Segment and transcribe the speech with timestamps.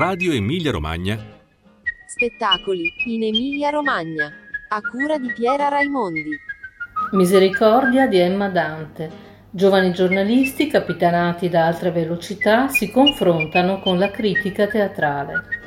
[0.00, 1.14] Radio Emilia Romagna.
[2.06, 4.32] Spettacoli in Emilia Romagna.
[4.68, 6.38] A cura di Piera Raimondi.
[7.10, 9.10] Misericordia di Emma Dante.
[9.50, 15.59] Giovani giornalisti, capitanati da altre velocità, si confrontano con la critica teatrale.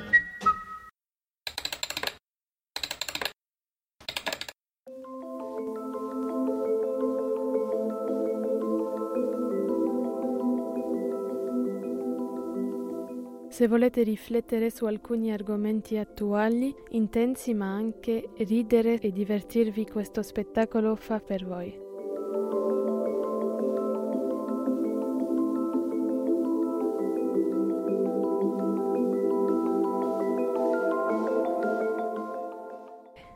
[13.53, 20.95] Se volete riflettere su alcuni argomenti attuali, intensi ma anche ridere e divertirvi, questo spettacolo
[20.95, 21.71] fa per voi.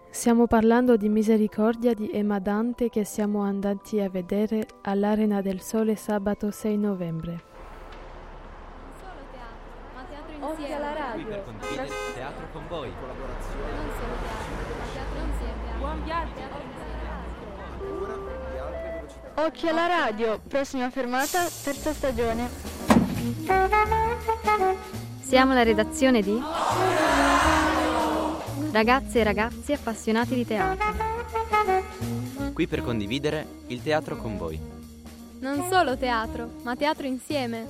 [0.10, 5.96] Stiamo parlando di Misericordia di Emma Dante che siamo andati a vedere all'Arena del Sole
[5.96, 7.47] sabato 6 novembre.
[12.58, 12.92] Con voi.
[15.24, 15.78] Insieme.
[15.78, 16.66] Buon viaggio.
[19.36, 22.50] Occhio alla radio, prossima fermata, terza stagione.
[25.22, 26.42] Siamo la redazione di
[28.72, 30.96] Ragazze e ragazzi appassionati di teatro.
[32.54, 34.60] Qui per condividere il teatro con voi.
[35.40, 37.68] Non solo teatro, ma teatro insieme.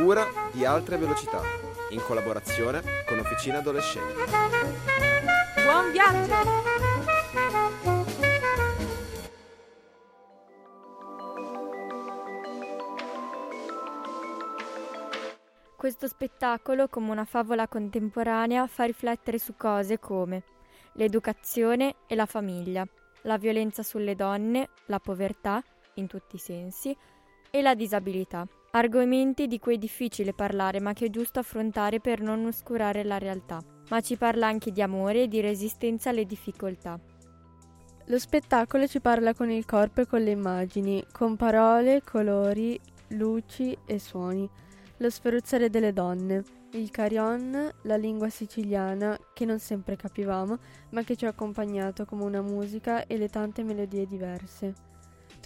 [0.00, 1.42] Cura di altre velocità,
[1.90, 4.14] in collaborazione con Officina Adolescente.
[5.64, 6.34] Buon viaggio.
[15.76, 20.44] Questo spettacolo, come una favola contemporanea, fa riflettere su cose come
[20.92, 22.86] l'educazione e la famiglia,
[23.22, 25.60] la violenza sulle donne, la povertà,
[25.94, 26.96] in tutti i sensi,
[27.50, 28.46] e la disabilità.
[28.70, 33.16] Argomenti di cui è difficile parlare ma che è giusto affrontare per non oscurare la
[33.16, 33.60] realtà.
[33.88, 37.00] Ma ci parla anche di amore e di resistenza alle difficoltà.
[38.04, 43.76] Lo spettacolo ci parla con il corpo e con le immagini, con parole, colori, luci
[43.86, 44.48] e suoni.
[44.98, 46.42] Lo sferruzzare delle donne,
[46.72, 50.58] il carillon, la lingua siciliana che non sempre capivamo,
[50.90, 54.87] ma che ci ha accompagnato come una musica e le tante melodie diverse.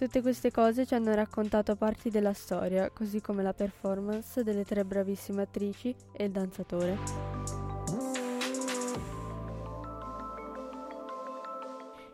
[0.02, 4.84] Tutte queste cose ci hanno raccontato parti della storia, così come la performance delle tre
[4.84, 6.98] bravissime attrici e il danzatore.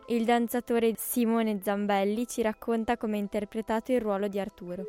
[0.05, 4.83] Il danzatore Simone Zambelli ci racconta come ha interpretato il ruolo di Arturo.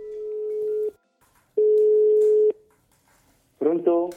[3.56, 4.10] Pronto?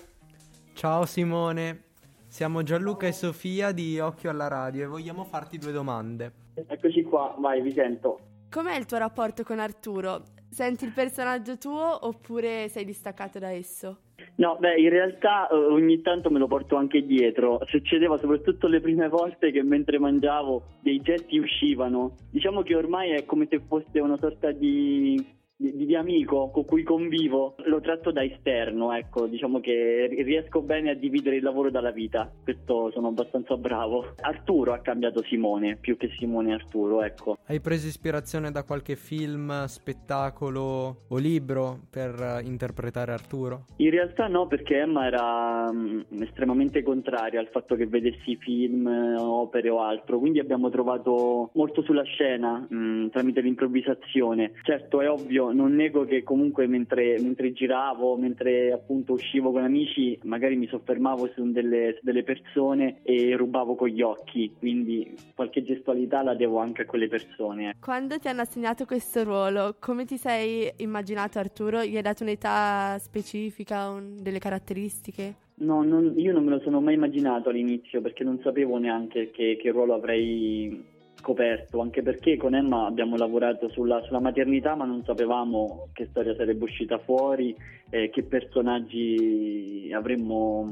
[0.73, 1.83] Ciao Simone,
[2.27, 6.33] siamo Gianluca e Sofia di Occhio alla Radio e vogliamo farti due domande.
[6.67, 8.31] Eccoci qua, vai, vi sento.
[8.53, 10.25] Com'è il tuo rapporto con Arturo?
[10.47, 14.01] Senti il personaggio tuo oppure sei distaccato da esso?
[14.35, 17.59] No, beh, in realtà eh, ogni tanto me lo porto anche dietro.
[17.65, 22.15] Succedeva soprattutto le prime volte che mentre mangiavo dei gesti uscivano.
[22.29, 25.19] Diciamo che ormai è come se fosse una sorta di
[25.55, 30.91] di, di, amico con cui convivo lo tratto da esterno, ecco, diciamo che riesco bene
[30.91, 34.13] a dividere il lavoro dalla vita, questo sono abbastanza bravo.
[34.21, 37.37] Arturo ha cambiato Simone, più che Simone Arturo, ecco.
[37.45, 43.65] Hai preso ispirazione da qualche film, spettacolo o libro per interpretare Arturo?
[43.77, 49.69] In realtà no, perché Emma era um, estremamente contraria al fatto che vedessi film, opere
[49.69, 54.53] o altro, quindi abbiamo trovato molto sulla scena um, tramite l'improvvisazione.
[54.63, 60.17] Certo, è ovvio non nego che comunque mentre, mentre, giravo, mentre appunto uscivo con amici,
[60.23, 65.63] magari mi soffermavo su delle, su delle, persone e rubavo con gli occhi, quindi qualche
[65.63, 67.75] gestualità la devo anche a quelle persone.
[67.79, 71.83] Quando ti hanno assegnato questo ruolo, come ti sei immaginato Arturo?
[71.83, 75.41] Gli hai dato un'età specifica, un, delle caratteristiche?
[75.55, 79.57] No, non, io non me lo sono mai immaginato all'inizio perché non sapevo neanche che,
[79.59, 80.92] che ruolo avrei
[81.23, 86.35] scoperto, anche perché con Emma abbiamo lavorato sulla, sulla maternità ma non sapevamo che storia
[86.35, 87.55] sarebbe uscita fuori,
[87.89, 90.69] eh, che personaggi avremmo,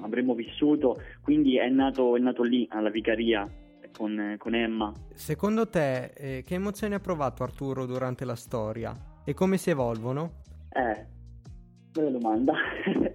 [0.00, 3.46] avremmo, vissuto, quindi è nato, è nato lì alla vicaria
[3.92, 4.92] con, con Emma.
[5.12, 10.38] Secondo te eh, che emozioni ha provato Arturo durante la storia e come si evolvono?
[10.72, 11.06] Eh,
[11.92, 12.54] bella domanda.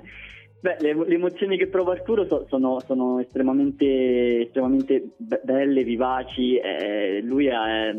[0.65, 5.11] Beh, le, le, emozioni che prova Arturo so, sono, sono, estremamente, estremamente
[5.43, 6.55] belle, vivaci.
[6.55, 7.93] Eh, lui è,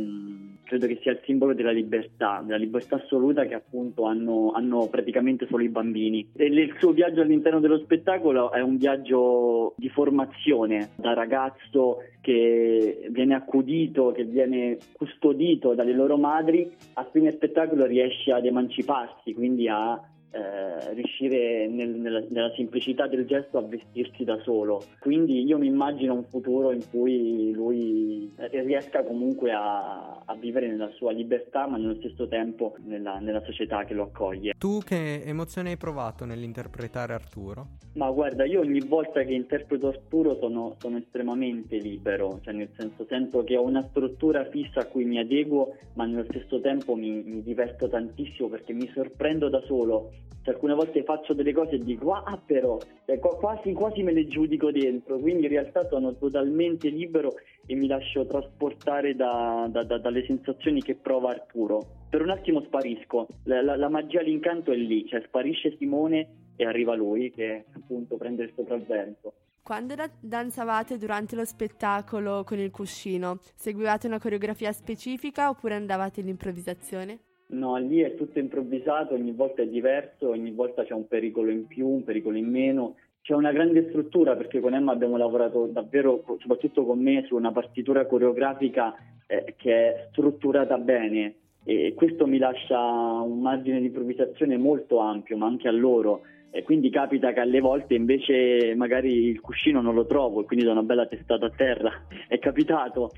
[0.64, 5.46] credo che sia il simbolo della libertà, della libertà assoluta che appunto hanno, hanno praticamente
[5.46, 6.28] solo i bambini.
[6.34, 13.06] E il suo viaggio all'interno dello spettacolo è un viaggio di formazione da ragazzo che
[13.12, 19.68] viene accudito, che viene custodito dalle loro madri, a fine spettacolo riesce ad emanciparsi, quindi
[19.68, 24.84] a eh, riuscire nel, nella, nella, semplicità del gesto a vestirsi da solo.
[24.98, 30.90] Quindi io mi immagino un futuro in cui lui riesca comunque a, a vivere nella
[30.90, 34.54] sua libertà, ma nello stesso tempo nella, nella, società che lo accoglie.
[34.58, 37.68] Tu che emozione hai provato nell'interpretare Arturo?
[37.94, 43.06] Ma guarda, io ogni volta che interpreto Arturo sono, sono estremamente libero, cioè nel senso
[43.08, 47.22] sento che ho una struttura fissa a cui mi adeguo, ma nello stesso tempo mi,
[47.22, 50.10] mi diverto tantissimo perché mi sorprendo da solo
[50.46, 54.28] cioè, alcune volte faccio delle cose e dico ah però cioè, quasi, quasi me le
[54.28, 55.18] giudico dentro.
[55.18, 57.34] Quindi in realtà sono totalmente libero
[57.66, 62.04] e mi lascio trasportare da, da, da, dalle sensazioni che prova Arturo.
[62.08, 63.26] Per un attimo sparisco.
[63.44, 65.04] La, la, la magia l'incanto è lì.
[65.06, 69.32] Cioè sparisce Simone e arriva lui che appunto prende il sopravvento.
[69.62, 76.20] Quando da- danzavate durante lo spettacolo con il cuscino, seguivate una coreografia specifica oppure andavate
[76.20, 77.18] all'improvvisazione?
[77.48, 81.66] No, lì è tutto improvvisato, ogni volta è diverso, ogni volta c'è un pericolo in
[81.66, 82.96] più, un pericolo in meno.
[83.22, 87.52] C'è una grande struttura perché con Emma abbiamo lavorato davvero, soprattutto con me, su una
[87.52, 88.94] partitura coreografica
[89.26, 91.34] eh, che è strutturata bene
[91.68, 96.22] e questo mi lascia un margine di improvvisazione molto ampio, ma anche a loro.
[96.52, 100.64] E quindi capita che alle volte invece magari il cuscino non lo trovo e quindi
[100.64, 101.90] do una bella testata a terra.
[102.28, 103.10] È capitato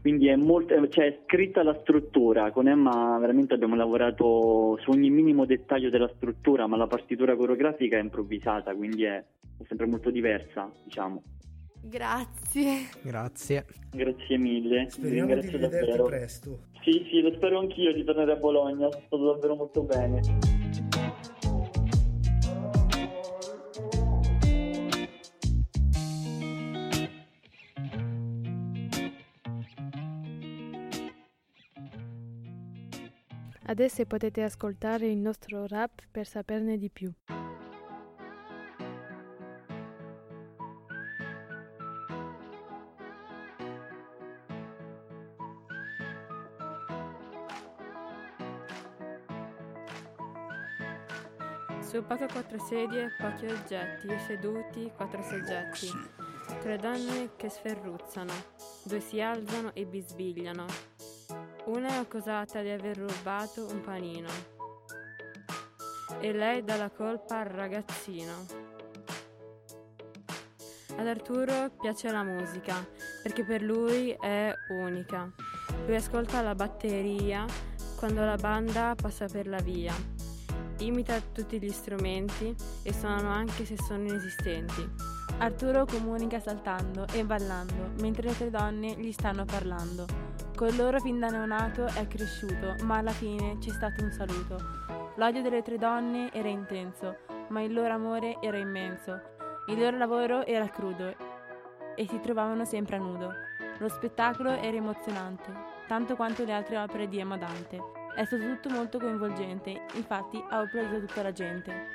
[0.00, 5.10] quindi è, molto, cioè, è scritta la struttura, con Emma veramente abbiamo lavorato su ogni
[5.10, 10.10] minimo dettaglio della struttura, ma la partitura coreografica è improvvisata, quindi è, è sempre molto
[10.10, 11.22] diversa, diciamo.
[11.82, 12.88] Grazie.
[13.02, 13.64] Grazie.
[13.90, 14.88] Grazie mille.
[14.90, 16.04] Speriamo di rivederti davvero.
[16.04, 16.58] presto.
[16.82, 20.87] Sì, sì, lo spero anch'io di tornare a Bologna, è stato davvero molto bene.
[33.78, 37.12] Adesso potete ascoltare il nostro rap per saperne di più.
[51.80, 55.88] Sul palco quattro sedie, pochi oggetti, seduti quattro soggetti.
[56.60, 58.32] Tre donne che sferruzzano,
[58.82, 60.66] due si alzano e bisbigliano,
[61.68, 64.28] una è accusata di aver rubato un panino
[66.18, 68.46] e lei dà la colpa al ragazzino.
[70.96, 72.74] Ad Arturo piace la musica
[73.22, 74.50] perché per lui è
[74.80, 75.30] unica.
[75.84, 77.44] Lui ascolta la batteria
[77.96, 79.94] quando la banda passa per la via.
[80.78, 84.88] Imita tutti gli strumenti e suonano anche se sono inesistenti.
[85.38, 90.27] Arturo comunica saltando e ballando mentre le tre donne gli stanno parlando.
[90.58, 94.56] Con loro fin da neonato è cresciuto, ma alla fine c'è stato un saluto.
[95.14, 97.18] L'odio delle tre donne era intenso,
[97.50, 99.20] ma il loro amore era immenso.
[99.68, 101.14] Il loro lavoro era crudo
[101.94, 103.32] e si trovavano sempre a nudo.
[103.78, 105.54] Lo spettacolo era emozionante,
[105.86, 107.80] tanto quanto le altre opere di Emma Dante.
[108.16, 111.86] È stato tutto molto coinvolgente, infatti ha applaudito tutta la gente.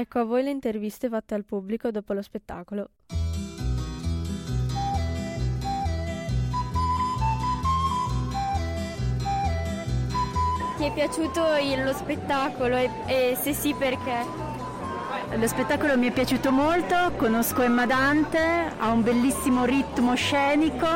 [0.00, 2.90] Ecco a voi le interviste fatte al pubblico dopo lo spettacolo.
[10.76, 11.42] Ti è piaciuto
[11.84, 14.24] lo spettacolo e, e se sì perché?
[15.34, 20.86] Lo spettacolo mi è piaciuto molto, conosco Emma Dante, ha un bellissimo ritmo scenico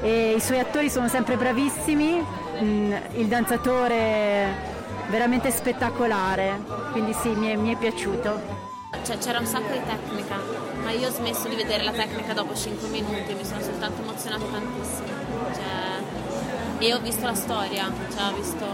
[0.00, 2.20] e i suoi attori sono sempre bravissimi,
[2.60, 4.71] mm, il danzatore
[5.12, 6.58] veramente spettacolare,
[6.90, 8.60] quindi sì, mi è, mi è piaciuto.
[9.04, 10.36] Cioè, c'era un sacco di tecnica,
[10.82, 14.44] ma io ho smesso di vedere la tecnica dopo 5 minuti, mi sono soltanto emozionata
[14.46, 15.08] tantissimo.
[15.52, 18.64] Cioè, e ho visto la storia, cioè ho visto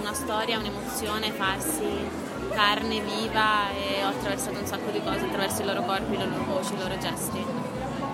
[0.00, 5.64] una storia, un'emozione farsi carne viva e ho attraversato un sacco di cose attraverso i
[5.64, 7.42] loro corpi, le loro voci, i loro gesti.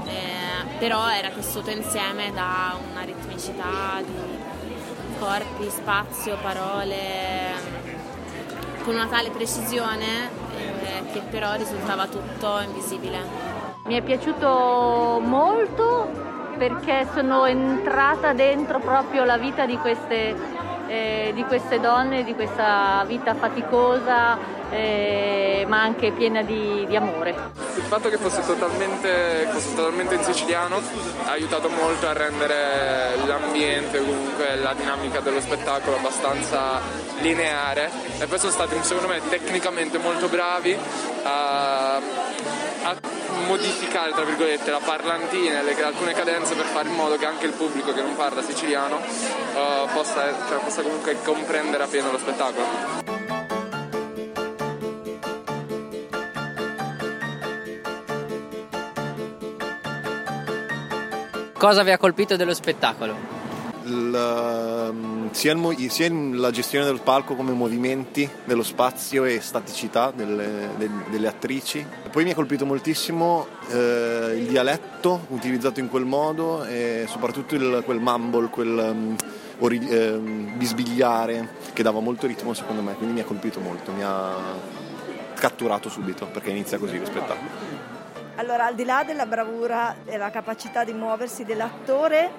[0.05, 4.46] Eh, però era tessuto insieme da una ritmicità di
[5.19, 6.95] corpi, spazio, parole,
[8.85, 13.19] con una tale precisione eh, che però risultava tutto invisibile.
[13.85, 16.09] Mi è piaciuto molto
[16.57, 20.35] perché sono entrata dentro proprio la vita di queste,
[20.89, 24.39] eh, di queste donne, di questa vita faticosa
[24.71, 27.35] eh, ma anche piena di, di, amore.
[27.77, 30.81] Il fatto che fosse totalmente, fosse totalmente in siciliano
[31.25, 36.81] ha aiutato molto a rendere l'ambiente, comunque la dinamica dello spettacolo abbastanza
[37.19, 40.77] lineare e poi sono stati secondo me tecnicamente molto bravi
[41.23, 42.97] a, a
[43.47, 47.53] modificare tra virgolette la parlantina e alcune cadenze per fare in modo che anche il
[47.53, 53.16] pubblico che non parla siciliano uh, possa, cioè, possa comunque comprendere appieno lo spettacolo.
[61.59, 63.17] Cosa vi ha colpito dello spettacolo?
[63.85, 70.13] Il, ehm, sia, il, sia, la gestione del palco come movimenti dello spazio e staticità
[70.15, 71.87] delle, de, delle attrici.
[72.11, 77.83] Poi mi ha colpito moltissimo eh, il dialetto utilizzato in quel modo e soprattutto il,
[77.87, 79.17] quel mumble, quel um,
[79.61, 80.19] ori, eh,
[80.57, 84.35] bisbigliare che dava molto ritmo secondo me, quindi mi ha colpito molto, mi ha
[85.35, 87.96] catturato subito perché inizia così lo spettacolo.
[88.37, 92.31] Allora, al di là della bravura e la capacità di muoversi dell'attore,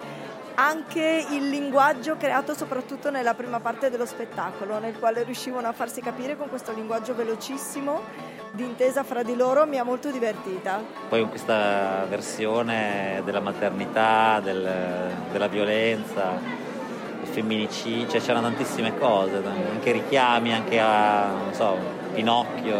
[0.54, 6.00] anche il linguaggio creato soprattutto nella prima parte dello spettacolo, nel quale riuscivano a farsi
[6.02, 8.02] capire con questo linguaggio velocissimo
[8.52, 10.84] di intesa fra di loro, mi ha molto divertita.
[11.10, 14.70] Poi questa versione della maternità, del,
[15.32, 16.40] della violenza,
[17.22, 21.76] il femminicidio, cioè c'erano tantissime cose, anche richiami anche a, so,
[22.14, 22.76] Pinocchio,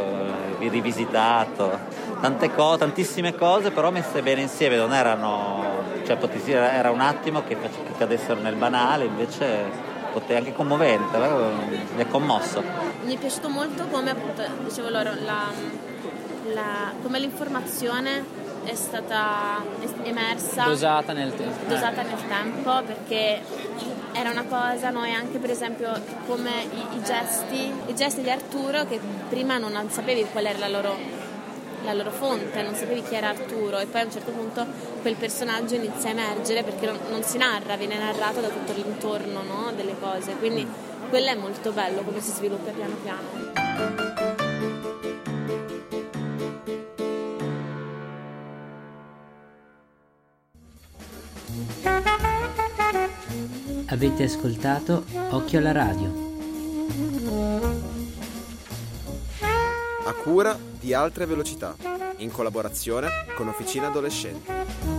[0.60, 6.18] eh, rivisitato tante cose, tantissime cose, però messe bene insieme, non erano, cioè
[6.54, 9.86] era un attimo che, che cadessero nel banale, invece
[10.30, 11.18] anche commovente,
[11.96, 12.64] mi ha commosso.
[13.04, 15.52] Mi è piaciuto molto come appunto, dicevo loro, la,
[16.54, 19.64] la, come l'informazione è stata
[20.04, 23.42] emersa dosata nel tempo dosata nel tempo perché
[24.12, 25.90] era una cosa noi anche per esempio
[26.26, 30.68] come i, i, gesti i gesti di Arturo che prima non sapevi qual era la
[30.68, 30.98] loro
[31.84, 34.66] la loro fonte, non sapevi chi era Arturo e poi a un certo punto
[35.02, 39.42] quel personaggio inizia a emergere perché non, non si narra, viene narrato da tutto l'intorno
[39.44, 39.72] no?
[39.76, 41.10] delle cose, quindi mm.
[41.10, 44.06] quello è molto bello come si sviluppa piano piano.
[53.90, 56.26] Avete ascoltato Occhio alla radio.
[60.08, 61.76] A cura di altre velocità,
[62.20, 64.97] in collaborazione con Officina Adolescenti.